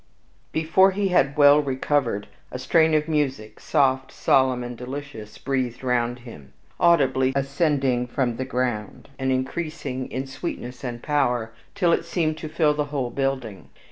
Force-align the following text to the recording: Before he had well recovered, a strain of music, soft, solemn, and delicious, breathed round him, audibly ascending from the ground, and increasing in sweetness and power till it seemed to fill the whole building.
Before 0.51 0.89
he 0.89 1.09
had 1.09 1.37
well 1.37 1.61
recovered, 1.61 2.25
a 2.49 2.57
strain 2.57 2.95
of 2.95 3.07
music, 3.07 3.59
soft, 3.59 4.11
solemn, 4.11 4.63
and 4.63 4.75
delicious, 4.75 5.37
breathed 5.37 5.83
round 5.83 6.21
him, 6.21 6.53
audibly 6.79 7.33
ascending 7.35 8.07
from 8.07 8.37
the 8.37 8.43
ground, 8.45 9.09
and 9.19 9.31
increasing 9.31 10.11
in 10.11 10.25
sweetness 10.25 10.83
and 10.83 11.03
power 11.03 11.53
till 11.75 11.93
it 11.93 12.03
seemed 12.05 12.39
to 12.39 12.49
fill 12.49 12.73
the 12.73 12.85
whole 12.85 13.11
building. 13.11 13.69